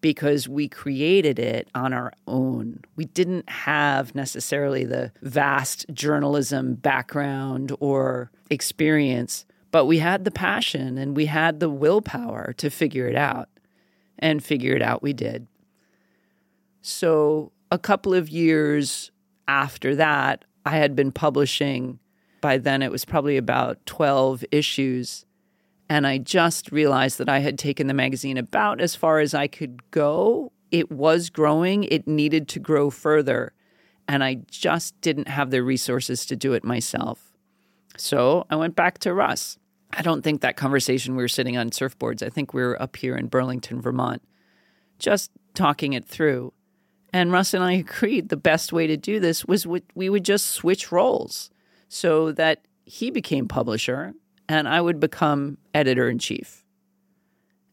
because 0.00 0.48
we 0.48 0.68
created 0.68 1.38
it 1.38 1.68
on 1.74 1.92
our 1.92 2.12
own. 2.26 2.80
We 2.96 3.04
didn't 3.04 3.48
have 3.48 4.14
necessarily 4.14 4.84
the 4.84 5.12
vast 5.22 5.86
journalism 5.92 6.74
background 6.74 7.74
or 7.78 8.32
experience 8.50 9.46
but 9.72 9.86
we 9.86 9.98
had 9.98 10.24
the 10.24 10.30
passion 10.30 10.98
and 10.98 11.16
we 11.16 11.26
had 11.26 11.58
the 11.58 11.70
willpower 11.70 12.52
to 12.58 12.70
figure 12.70 13.08
it 13.08 13.16
out. 13.16 13.48
And 14.18 14.44
figure 14.44 14.76
it 14.76 14.82
out 14.82 15.02
we 15.02 15.12
did. 15.12 15.48
So, 16.80 17.50
a 17.72 17.78
couple 17.78 18.14
of 18.14 18.28
years 18.28 19.10
after 19.48 19.96
that, 19.96 20.44
I 20.64 20.76
had 20.76 20.94
been 20.94 21.10
publishing. 21.10 21.98
By 22.40 22.58
then, 22.58 22.82
it 22.82 22.92
was 22.92 23.04
probably 23.04 23.36
about 23.36 23.84
12 23.86 24.44
issues. 24.52 25.24
And 25.88 26.06
I 26.06 26.18
just 26.18 26.70
realized 26.70 27.18
that 27.18 27.28
I 27.28 27.40
had 27.40 27.58
taken 27.58 27.88
the 27.88 27.94
magazine 27.94 28.36
about 28.36 28.80
as 28.80 28.94
far 28.94 29.18
as 29.18 29.34
I 29.34 29.48
could 29.48 29.90
go. 29.90 30.52
It 30.70 30.92
was 30.92 31.28
growing, 31.28 31.84
it 31.84 32.06
needed 32.06 32.46
to 32.48 32.60
grow 32.60 32.90
further. 32.90 33.54
And 34.06 34.22
I 34.22 34.34
just 34.48 35.00
didn't 35.00 35.28
have 35.28 35.50
the 35.50 35.62
resources 35.62 36.26
to 36.26 36.36
do 36.36 36.52
it 36.52 36.64
myself. 36.64 37.32
So 37.96 38.46
I 38.50 38.56
went 38.56 38.76
back 38.76 38.98
to 39.00 39.12
Russ. 39.12 39.58
I 39.92 40.02
don't 40.02 40.22
think 40.22 40.40
that 40.40 40.56
conversation 40.56 41.16
we 41.16 41.22
were 41.22 41.28
sitting 41.28 41.56
on 41.56 41.70
surfboards. 41.70 42.22
I 42.24 42.30
think 42.30 42.54
we 42.54 42.62
were 42.62 42.80
up 42.80 42.96
here 42.96 43.16
in 43.16 43.26
Burlington, 43.26 43.80
Vermont, 43.80 44.22
just 44.98 45.30
talking 45.54 45.92
it 45.92 46.06
through. 46.06 46.52
And 47.12 47.30
Russ 47.30 47.52
and 47.52 47.62
I 47.62 47.72
agreed 47.86 48.28
the 48.28 48.36
best 48.36 48.72
way 48.72 48.86
to 48.86 48.96
do 48.96 49.20
this 49.20 49.44
was 49.44 49.66
we 49.66 50.08
would 50.08 50.24
just 50.24 50.46
switch 50.46 50.90
roles 50.90 51.50
so 51.88 52.32
that 52.32 52.66
he 52.84 53.10
became 53.10 53.48
publisher 53.48 54.14
and 54.48 54.68
I 54.68 54.80
would 54.80 54.98
become 54.98 55.58
editor 55.74 56.08
in 56.08 56.18
chief. 56.18 56.64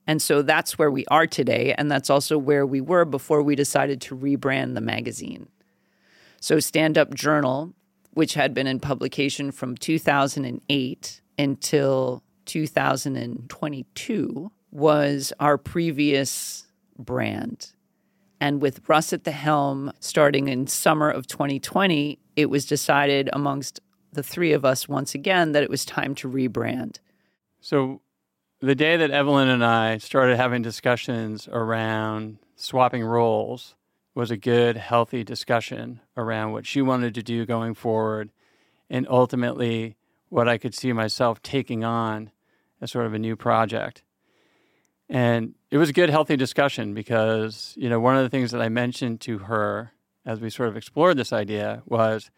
And 0.06 0.22
so 0.22 0.42
that's 0.42 0.78
where 0.78 0.90
we 0.90 1.06
are 1.06 1.28
today. 1.28 1.76
And 1.78 1.92
that's 1.92 2.10
also 2.10 2.38
where 2.38 2.66
we 2.66 2.82
were 2.82 3.06
before 3.06 3.44
we 3.44 3.56
decided 3.56 4.02
to 4.02 4.18
rebrand 4.18 4.74
the 4.74 4.82
magazine. 4.82 5.48
So, 6.42 6.60
Stand 6.60 6.98
Up 6.98 7.14
Journal, 7.14 7.74
which 8.14 8.34
had 8.34 8.54
been 8.54 8.66
in 8.66 8.80
publication 8.80 9.52
from 9.52 9.76
2008 9.76 11.22
until 11.39 12.22
2022 12.46 14.51
was 14.72 15.34
our 15.39 15.58
previous 15.58 16.67
brand. 16.98 17.74
And 18.41 18.62
with 18.62 18.88
Russ 18.88 19.12
at 19.13 19.24
the 19.24 19.31
helm 19.31 19.91
starting 20.00 20.48
in 20.48 20.67
summer 20.67 21.10
of 21.10 21.25
2020, 21.27 22.19
it 22.36 22.50
was 22.50 22.65
decided 22.65 23.29
amongst 23.34 23.79
the 24.12 24.24
three 24.24 24.53
of 24.53 24.65
us 24.65 24.89
once 24.89 25.15
again 25.15 25.53
that 25.53 25.63
it 25.63 25.69
was 25.69 25.86
time 25.86 26.13
to 26.15 26.29
rebrand. 26.29 27.00
So, 27.62 28.01
the 28.62 28.75
day 28.75 28.98
that 28.98 29.12
Evelyn 29.12 29.48
and 29.48 29.63
I 29.63 30.00
started 30.00 30.36
having 30.36 30.62
discussions 30.62 31.48
around 31.50 32.39
swapping 32.58 33.05
roles 33.05 33.75
was 34.13 34.31
a 34.31 34.38
good, 34.38 34.75
healthy 34.75 35.24
discussion 35.24 36.01
around 36.17 36.51
what 36.51 36.65
she 36.65 36.81
wanted 36.81 37.15
to 37.15 37.24
do 37.24 37.46
going 37.46 37.74
forward 37.74 38.31
and 38.89 39.08
ultimately 39.10 39.96
what 40.30 40.48
I 40.48 40.58
could 40.58 40.74
see 40.74 40.94
myself 40.94 41.42
taking 41.42 41.84
on 41.84 42.32
as 42.82 42.92
sort 42.92 43.06
of 43.06 43.14
a 43.14 43.20
new 43.20 43.36
project. 43.36 44.04
And 45.10 45.56
it 45.72 45.78
was 45.78 45.90
a 45.90 45.94
good, 45.94 46.10
healthy 46.10 46.38
discussion 46.38 46.94
because, 46.94 47.74
you 47.76 47.90
know, 47.90 48.00
one 48.00 48.16
of 48.16 48.24
the 48.24 48.30
things 48.30 48.52
that 48.52 48.62
I 48.62 48.70
mentioned 48.70 49.22
to 49.22 49.40
her 49.40 49.92
as 50.26 50.40
we 50.40 50.50
sort 50.50 50.70
of 50.70 50.78
explored 50.78 51.18
this 51.18 51.34
idea 51.34 51.82
was 51.86 52.30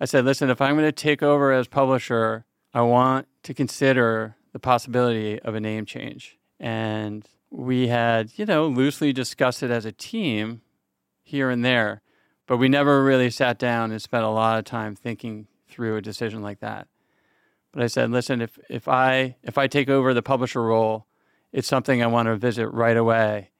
I 0.00 0.06
said, 0.06 0.24
listen, 0.24 0.50
if 0.50 0.60
I'm 0.60 0.74
going 0.74 0.86
to 0.86 0.92
take 0.92 1.22
over 1.22 1.52
as 1.52 1.68
publisher, 1.68 2.44
I 2.74 2.82
want 2.82 3.28
to 3.44 3.54
consider 3.54 4.36
the 4.52 4.58
possibility 4.58 5.38
of 5.40 5.54
a 5.54 5.60
name 5.60 5.86
change. 5.86 6.38
And 6.58 7.24
we 7.50 7.88
had, 7.88 8.32
you 8.36 8.46
know, 8.46 8.66
loosely 8.66 9.12
discussed 9.12 9.62
it 9.62 9.70
as 9.70 9.84
a 9.84 9.92
team 9.92 10.62
here 11.22 11.50
and 11.50 11.64
there, 11.64 12.02
but 12.46 12.56
we 12.56 12.68
never 12.68 13.04
really 13.04 13.30
sat 13.30 13.58
down 13.58 13.92
and 13.92 14.02
spent 14.02 14.24
a 14.24 14.28
lot 14.28 14.58
of 14.58 14.64
time 14.64 14.96
thinking 14.96 15.46
through 15.68 15.96
a 15.96 16.02
decision 16.02 16.42
like 16.42 16.60
that. 16.60 16.88
But 17.72 17.82
I 17.82 17.86
said, 17.86 18.10
listen, 18.10 18.40
if 18.40 18.58
if 18.68 18.88
I 18.88 19.36
if 19.42 19.56
I 19.56 19.66
take 19.66 19.88
over 19.88 20.12
the 20.12 20.22
publisher 20.22 20.62
role, 20.62 21.06
it's 21.52 21.68
something 21.68 22.02
I 22.02 22.06
want 22.06 22.26
to 22.26 22.36
visit 22.36 22.68
right 22.68 22.96
away, 22.96 23.50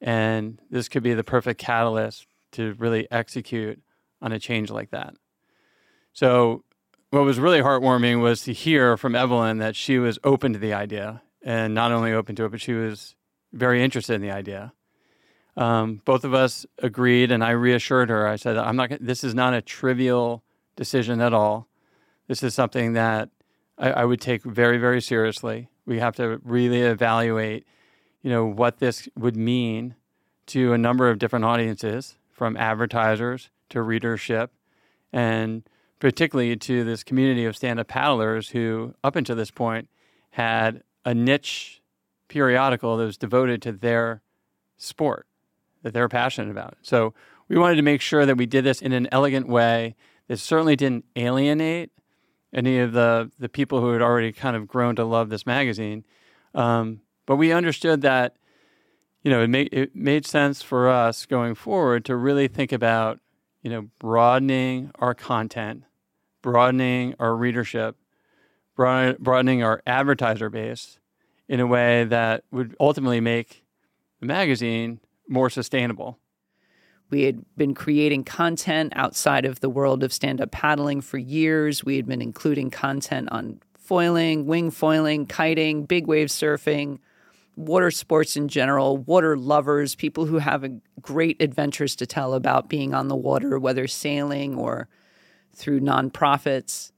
and 0.00 0.58
this 0.70 0.88
could 0.88 1.02
be 1.02 1.14
the 1.14 1.24
perfect 1.24 1.60
catalyst 1.60 2.26
to 2.52 2.74
really 2.78 3.06
execute 3.10 3.80
on 4.22 4.32
a 4.32 4.38
change 4.38 4.70
like 4.70 4.90
that. 4.90 5.14
So, 6.12 6.64
what 7.10 7.24
was 7.24 7.38
really 7.38 7.60
heartwarming 7.60 8.20
was 8.20 8.42
to 8.44 8.52
hear 8.52 8.96
from 8.96 9.14
Evelyn 9.14 9.58
that 9.58 9.76
she 9.76 9.98
was 9.98 10.18
open 10.24 10.54
to 10.54 10.58
the 10.58 10.72
idea, 10.72 11.22
and 11.42 11.74
not 11.74 11.92
only 11.92 12.12
open 12.12 12.36
to 12.36 12.44
it, 12.46 12.50
but 12.50 12.60
she 12.60 12.72
was 12.72 13.14
very 13.52 13.82
interested 13.82 14.14
in 14.14 14.22
the 14.22 14.30
idea. 14.30 14.72
Um, 15.56 16.00
both 16.04 16.24
of 16.24 16.32
us 16.32 16.64
agreed, 16.78 17.30
and 17.30 17.44
I 17.44 17.50
reassured 17.50 18.08
her. 18.08 18.26
I 18.26 18.36
said, 18.36 18.56
"I'm 18.56 18.76
not. 18.76 18.90
This 19.00 19.22
is 19.22 19.34
not 19.34 19.52
a 19.52 19.60
trivial 19.60 20.44
decision 20.76 21.20
at 21.20 21.34
all. 21.34 21.68
This 22.26 22.42
is 22.42 22.54
something 22.54 22.94
that 22.94 23.28
I, 23.80 23.90
I 23.90 24.04
would 24.04 24.20
take 24.20 24.44
very, 24.44 24.78
very 24.78 25.00
seriously. 25.00 25.68
We 25.86 25.98
have 25.98 26.14
to 26.16 26.40
really 26.44 26.82
evaluate, 26.82 27.66
you 28.22 28.30
know, 28.30 28.44
what 28.44 28.78
this 28.78 29.08
would 29.16 29.34
mean 29.34 29.96
to 30.46 30.72
a 30.72 30.78
number 30.78 31.10
of 31.10 31.18
different 31.18 31.44
audiences, 31.44 32.16
from 32.30 32.56
advertisers 32.56 33.50
to 33.68 33.82
readership, 33.82 34.50
and 35.12 35.62
particularly 35.98 36.56
to 36.56 36.84
this 36.84 37.04
community 37.04 37.44
of 37.44 37.54
stand-up 37.54 37.88
paddlers 37.88 38.48
who, 38.48 38.94
up 39.04 39.14
until 39.14 39.36
this 39.36 39.50
point, 39.50 39.88
had 40.30 40.82
a 41.04 41.12
niche 41.12 41.82
periodical 42.28 42.96
that 42.96 43.04
was 43.04 43.18
devoted 43.18 43.60
to 43.60 43.72
their 43.72 44.22
sport 44.78 45.26
that 45.82 45.92
they're 45.92 46.08
passionate 46.08 46.50
about. 46.50 46.78
So 46.80 47.12
we 47.48 47.58
wanted 47.58 47.76
to 47.76 47.82
make 47.82 48.00
sure 48.00 48.24
that 48.24 48.36
we 48.36 48.46
did 48.46 48.64
this 48.64 48.80
in 48.80 48.92
an 48.92 49.08
elegant 49.12 49.48
way 49.48 49.94
that 50.28 50.38
certainly 50.38 50.76
didn't 50.76 51.04
alienate 51.16 51.90
any 52.52 52.78
of 52.78 52.92
the 52.92 53.30
the 53.38 53.48
people 53.48 53.80
who 53.80 53.92
had 53.92 54.02
already 54.02 54.32
kind 54.32 54.56
of 54.56 54.66
grown 54.66 54.96
to 54.96 55.04
love 55.04 55.28
this 55.28 55.46
magazine. 55.46 56.04
Um, 56.54 57.00
but 57.26 57.36
we 57.36 57.52
understood 57.52 58.02
that 58.02 58.36
you 59.22 59.30
know 59.30 59.42
it 59.42 59.48
made 59.48 59.68
it 59.72 59.94
made 59.94 60.26
sense 60.26 60.62
for 60.62 60.88
us 60.88 61.26
going 61.26 61.54
forward 61.54 62.04
to 62.06 62.16
really 62.16 62.48
think 62.48 62.72
about 62.72 63.20
you 63.62 63.70
know 63.70 63.88
broadening 63.98 64.90
our 64.96 65.14
content, 65.14 65.84
broadening 66.42 67.14
our 67.18 67.36
readership, 67.36 67.96
broadening 68.76 69.62
our 69.62 69.82
advertiser 69.86 70.50
base 70.50 70.98
in 71.48 71.60
a 71.60 71.66
way 71.66 72.04
that 72.04 72.44
would 72.50 72.76
ultimately 72.80 73.20
make 73.20 73.64
the 74.20 74.26
magazine 74.26 75.00
more 75.28 75.50
sustainable. 75.50 76.18
We 77.10 77.22
had 77.22 77.44
been 77.56 77.74
creating 77.74 78.24
content 78.24 78.92
outside 78.96 79.44
of 79.44 79.60
the 79.60 79.68
world 79.68 80.02
of 80.02 80.12
stand 80.12 80.40
up 80.40 80.52
paddling 80.52 81.00
for 81.00 81.18
years. 81.18 81.84
We 81.84 81.96
had 81.96 82.06
been 82.06 82.22
including 82.22 82.70
content 82.70 83.28
on 83.32 83.60
foiling, 83.76 84.46
wing 84.46 84.70
foiling, 84.70 85.26
kiting, 85.26 85.84
big 85.84 86.06
wave 86.06 86.28
surfing, 86.28 87.00
water 87.56 87.90
sports 87.90 88.36
in 88.36 88.46
general, 88.46 88.96
water 88.96 89.36
lovers, 89.36 89.96
people 89.96 90.26
who 90.26 90.38
have 90.38 90.64
great 91.02 91.42
adventures 91.42 91.96
to 91.96 92.06
tell 92.06 92.34
about 92.34 92.68
being 92.68 92.94
on 92.94 93.08
the 93.08 93.16
water, 93.16 93.58
whether 93.58 93.88
sailing 93.88 94.54
or 94.56 94.88
through 95.52 95.80
nonprofits. 95.80 96.92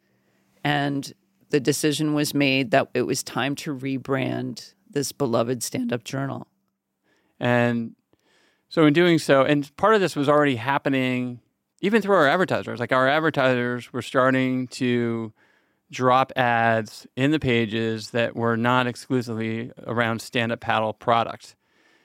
And 0.63 1.13
the 1.49 1.61
decision 1.61 2.15
was 2.15 2.35
made 2.35 2.71
that 2.71 2.89
it 2.93 3.03
was 3.03 3.23
time 3.23 3.55
to 3.57 3.75
rebrand 3.75 4.75
this 4.91 5.13
beloved 5.13 5.63
stand 5.63 5.93
up 5.93 6.05
journal. 6.05 6.47
And 7.41 7.97
so 8.73 8.87
in 8.87 8.95
doing 8.95 9.19
so, 9.19 9.43
and 9.43 9.71
part 9.77 9.95
of 9.95 10.01
this 10.01 10.17
was 10.17 10.31
already 10.31 10.57
happening 10.57 11.41
even 11.83 12.01
through 12.01 12.15
our 12.15 12.27
advertisers. 12.27 12.81
Like 12.81 12.91
our 12.91 13.07
advertisers 13.07 13.93
were 13.93 14.01
starting 14.01 14.67
to 14.69 15.31
drop 15.91 16.33
ads 16.37 17.07
in 17.15 17.33
the 17.33 17.39
pages 17.39 18.13
that 18.13 18.35
were 18.35 18.57
not 18.57 18.87
exclusively 18.87 19.73
around 19.87 20.23
stand-up 20.23 20.61
paddle 20.61 20.95
products. 20.95 21.55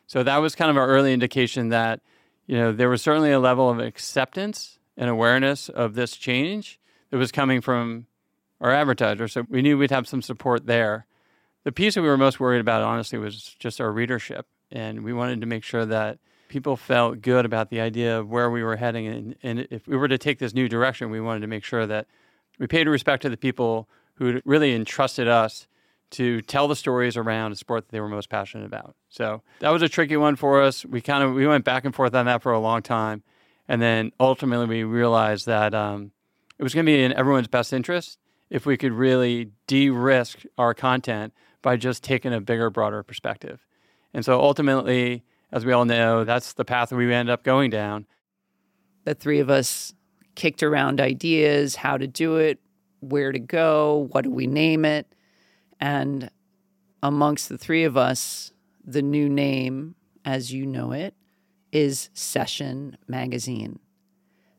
So 0.08 0.24
that 0.24 0.40
was 0.40 0.56
kind 0.56 0.70
of 0.70 0.76
our 0.76 0.88
early 0.90 1.14
indication 1.14 1.70
that 1.70 2.02
you 2.48 2.58
know 2.58 2.74
there 2.74 2.90
was 2.90 3.02
certainly 3.02 3.32
a 3.32 3.40
level 3.40 3.70
of 3.70 3.80
acceptance 3.80 4.78
and 4.98 5.10
awareness 5.10 5.70
of 5.70 5.94
this 5.94 6.18
change 6.18 6.82
that 7.12 7.18
was 7.18 7.32
coming 7.32 7.62
from 7.62 8.08
our 8.60 8.74
advertisers. 8.74 9.32
So 9.32 9.46
we 9.48 9.62
knew 9.62 9.78
we'd 9.78 9.92
have 9.92 10.06
some 10.06 10.22
support 10.22 10.66
there. 10.66 11.06
The 11.64 11.72
piece 11.72 11.96
that 11.96 12.02
we 12.02 12.10
were 12.10 12.18
most 12.18 12.42
worried 12.42 12.60
about, 12.60 12.82
honestly, 12.82 13.18
was 13.18 13.56
just 13.58 13.80
our 13.80 13.94
readership, 13.94 14.48
and 14.70 15.06
we 15.06 15.14
wanted 15.14 15.40
to 15.40 15.48
make 15.48 15.64
sure 15.64 15.86
that 15.86 16.20
people 16.48 16.76
felt 16.78 17.22
good 17.22 17.46
about 17.46 17.70
the 17.70 17.80
idea 17.80 18.20
of 18.20 18.30
where 18.30 18.50
we 18.50 18.64
were 18.64 18.76
heading. 18.76 19.08
And, 19.08 19.36
and 19.44 19.68
if 19.72 19.88
we 19.88 19.98
were 19.98 20.08
to 20.08 20.18
take 20.18 20.40
this 20.40 20.54
new 20.54 20.68
direction, 20.68 21.10
we 21.10 21.20
wanted 21.20 21.42
to 21.42 21.48
make 21.48 21.64
sure 21.64 21.86
that 21.86 22.08
we 22.60 22.68
paid 22.68 22.88
respect 22.88 23.22
to 23.24 23.30
the 23.30 23.38
people 23.38 23.88
who 24.16 24.42
really 24.46 24.74
entrusted 24.74 25.28
us 25.28 25.68
to 26.10 26.42
tell 26.42 26.68
the 26.68 26.76
stories 26.76 27.18
around 27.18 27.52
a 27.52 27.56
sport 27.56 27.86
that 27.86 27.92
they 27.92 28.00
were 28.00 28.08
most 28.08 28.30
passionate 28.30 28.66
about. 28.66 28.96
So 29.10 29.42
that 29.60 29.70
was 29.70 29.82
a 29.82 29.90
tricky 29.90 30.18
one 30.18 30.36
for 30.36 30.62
us. 30.62 30.86
We 30.86 31.02
kind 31.02 31.24
of 31.24 31.34
we 31.34 31.46
went 31.46 31.66
back 31.66 31.86
and 31.86 31.94
forth 31.94 32.16
on 32.16 32.26
that 32.26 32.42
for 32.42 32.54
a 32.54 32.60
long 32.60 32.82
time, 32.82 33.24
and 33.68 33.82
then 33.82 34.12
ultimately 34.20 34.68
we 34.68 34.84
realized 34.84 35.46
that 35.48 35.74
um, 35.74 36.12
it 36.58 36.64
was 36.64 36.74
going 36.74 36.86
to 36.86 36.90
be 36.90 37.04
in 37.04 37.14
everyone's 37.14 37.48
best 37.48 37.74
interest 37.74 38.18
if 38.50 38.66
we 38.66 38.78
could 38.78 38.94
really 38.94 39.52
de-risk 39.68 40.44
our 40.58 40.74
content 40.74 41.34
by 41.62 41.76
just 41.76 42.04
taking 42.04 42.34
a 42.34 42.40
bigger, 42.40 42.70
broader 42.70 43.04
perspective. 43.04 43.66
And 44.14 44.24
so 44.24 44.40
ultimately, 44.40 45.26
as 45.52 45.66
we 45.66 45.72
all 45.72 45.86
know, 45.86 46.24
that's 46.24 46.54
the 46.54 46.66
path 46.66 46.92
we 46.92 47.14
end 47.14 47.30
up 47.30 47.44
going 47.44 47.70
down. 47.70 48.06
The 49.06 49.16
three 49.16 49.40
of 49.40 49.50
us 49.50 49.94
kicked 50.36 50.62
around 50.62 51.00
ideas, 51.00 51.76
how 51.76 51.98
to 51.98 52.08
do 52.08 52.36
it, 52.36 52.60
where 53.00 53.32
to 53.32 53.40
go, 53.40 54.08
what 54.12 54.24
do 54.24 54.32
we 54.32 54.48
name 54.48 54.86
it? 54.86 55.08
And 55.80 56.30
amongst 57.02 57.50
the 57.50 57.58
three 57.58 57.84
of 57.84 57.96
us, 57.96 58.52
the 58.86 59.02
new 59.02 59.30
name, 59.30 59.96
as 60.26 60.52
you 60.52 60.66
know 60.66 60.92
it, 60.92 61.14
is 61.72 62.10
Session 62.14 62.98
Magazine. 63.08 63.80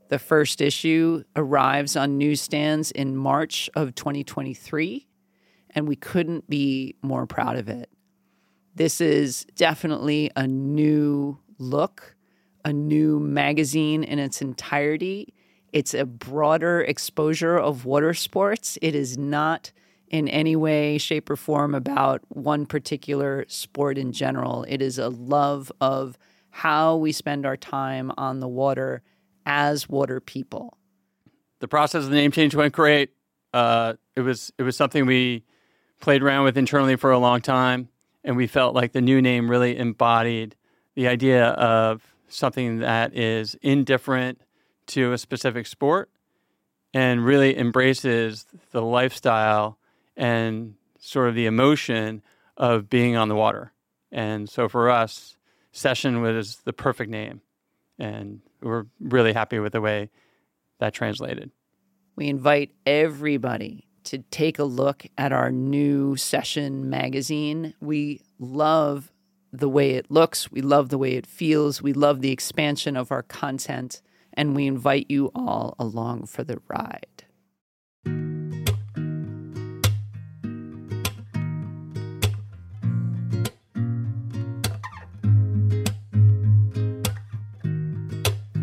The 0.09 0.19
first 0.19 0.61
issue 0.61 1.25
arrives 1.37 1.97
on 1.97 2.17
newsstands 2.17 2.91
in 2.91 3.17
March 3.17 3.69
of 3.75 3.95
2023, 3.95 5.07
and 5.71 5.87
we 5.87 5.97
couldn't 5.97 6.49
be 6.49 6.97
more 7.03 7.27
proud 7.27 7.57
of 7.57 7.69
it. 7.69 7.91
This 8.79 9.01
is 9.01 9.45
definitely 9.57 10.31
a 10.37 10.47
new 10.47 11.37
look, 11.59 12.15
a 12.65 12.73
new 12.73 13.19
magazine 13.19 14.05
in 14.05 14.21
its 14.21 14.41
entirety. 14.41 15.35
It's 15.73 15.95
a 15.95 16.07
broader 16.07 16.83
exposure 16.83 17.59
of 17.59 17.85
water 17.85 18.15
sports. 18.15 18.79
It 18.81 18.95
is 18.95 19.19
not 19.19 19.73
in 20.07 20.29
any 20.29 20.55
way, 20.55 20.97
shape, 20.97 21.29
or 21.29 21.35
form 21.35 21.75
about 21.75 22.23
one 22.29 22.67
particular 22.67 23.45
sport 23.49 23.99
in 23.99 24.13
general. 24.13 24.65
It 24.69 24.81
is 24.81 24.97
a 24.97 25.09
love 25.09 25.73
of 25.81 26.17
how 26.51 26.95
we 26.99 27.11
spend 27.11 27.45
our 27.45 27.57
time 27.57 28.13
on 28.17 28.39
the 28.39 28.49
water 28.49 29.03
as 29.45 29.89
water 29.89 30.21
people. 30.21 30.79
The 31.59 31.67
process 31.67 32.05
of 32.05 32.11
the 32.11 32.17
name 32.17 32.31
change 32.31 32.55
went 32.55 32.75
great. 32.75 33.11
Uh, 33.53 33.95
it 34.15 34.21
was 34.21 34.53
it 34.57 34.63
was 34.63 34.77
something 34.77 35.05
we 35.05 35.43
played 36.01 36.23
around 36.23 36.45
with 36.45 36.57
internally 36.57 36.95
for 36.95 37.11
a 37.11 37.19
long 37.19 37.41
time 37.41 37.89
and 38.29 38.37
we 38.37 38.47
felt 38.47 38.75
like 38.75 38.93
the 38.93 39.01
new 39.01 39.23
name 39.23 39.51
really 39.51 39.79
embodied 39.79 40.55
the 40.95 41.09
idea 41.09 41.47
of 41.47 42.03
something 42.29 42.81
that 42.81 43.17
is 43.17 43.57
indifferent 43.63 44.39
to 44.87 45.15
a 45.15 45.19
specific 45.19 45.67
sport 45.67 46.11
and 46.93 47.25
really 47.25 47.59
embraces 47.59 48.45
the 48.71 48.83
lifestyle 48.83 49.79
and 50.15 50.75
sort 50.99 51.31
of 51.31 51.35
the 51.37 51.47
emotion 51.47 52.21
of 52.59 52.91
being 52.91 53.17
on 53.17 53.31
the 53.31 53.35
water. 53.35 53.73
And 54.13 54.47
so 54.47 54.69
for 54.69 54.91
us, 54.91 55.39
Session 55.73 56.21
was 56.21 56.57
the 56.67 56.75
perfect 56.75 57.11
name. 57.11 57.41
And 57.99 58.43
we're 58.61 58.85
really 59.01 59.33
happy 59.33 59.59
with 59.59 59.73
the 59.73 59.81
way 59.81 60.11
that 60.81 60.93
translated. 60.93 61.51
We 62.15 62.29
invite 62.29 62.73
everybody 62.85 63.88
to 64.09 64.19
take 64.31 64.59
a 64.59 64.65
look 64.65 65.07
at 65.19 65.33
our 65.33 65.53
new 65.53 66.17
session 66.17 66.89
magazine. 66.89 67.75
We 67.79 68.23
love 68.39 69.13
the 69.53 69.69
way 69.69 69.93
it 69.93 70.11
looks, 70.11 70.51
we 70.51 70.63
love 70.63 70.89
the 70.89 70.97
way 70.97 71.13
it 71.13 71.27
feels, 71.27 71.83
we 71.83 71.93
love 71.93 72.23
the 72.23 72.33
expansion 72.33 72.97
of 72.97 73.13
our 73.13 73.23
content, 73.23 74.01
and 74.33 74.57
we 74.57 74.67
invite 74.67 75.07
you 75.11 75.31
all 75.35 75.75
along 75.79 76.27
for 76.27 76.43
the 76.43 76.59
ride. 76.69 77.25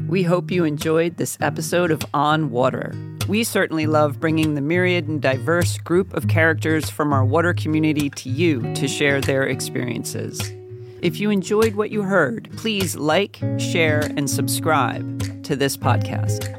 We 0.07 0.23
hope 0.23 0.49
you 0.49 0.63
enjoyed 0.63 1.17
this 1.17 1.37
episode 1.39 1.91
of 1.91 2.03
On 2.13 2.49
Water. 2.49 3.14
We 3.27 3.43
certainly 3.43 3.87
love 3.87 4.19
bringing 4.19 4.53
the 4.53 4.61
myriad 4.61 5.07
and 5.07 5.19
diverse 5.19 5.79
group 5.79 6.13
of 6.13 6.27
characters 6.27 6.91
from 6.91 7.11
our 7.11 7.25
water 7.25 7.55
community 7.55 8.11
to 8.11 8.29
you 8.29 8.61
to 8.75 8.87
share 8.87 9.19
their 9.19 9.43
experiences. 9.47 10.53
If 11.01 11.19
you 11.19 11.31
enjoyed 11.31 11.73
what 11.73 11.89
you 11.89 12.03
heard, 12.03 12.49
please 12.55 12.95
like, 12.95 13.39
share, 13.57 14.01
and 14.15 14.29
subscribe 14.29 15.43
to 15.43 15.55
this 15.55 15.75
podcast. 15.75 16.51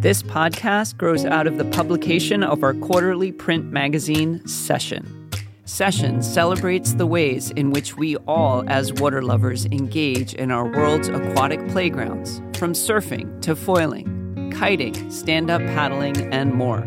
This 0.00 0.24
podcast 0.24 0.96
grows 0.96 1.24
out 1.24 1.46
of 1.46 1.56
the 1.56 1.64
publication 1.66 2.42
of 2.42 2.64
our 2.64 2.74
quarterly 2.74 3.30
print 3.30 3.66
magazine, 3.66 4.44
Session. 4.44 5.30
Session 5.66 6.20
celebrates 6.20 6.94
the 6.94 7.06
ways 7.06 7.52
in 7.52 7.70
which 7.70 7.96
we 7.96 8.16
all, 8.26 8.68
as 8.68 8.92
water 8.94 9.22
lovers, 9.22 9.66
engage 9.66 10.34
in 10.34 10.50
our 10.50 10.64
world's 10.64 11.08
aquatic 11.08 11.64
playgrounds, 11.68 12.38
from 12.58 12.72
surfing 12.72 13.40
to 13.42 13.54
foiling 13.54 14.17
kiting, 14.58 15.10
stand 15.10 15.50
up 15.50 15.60
paddling, 15.62 16.32
and 16.32 16.54
more. 16.54 16.86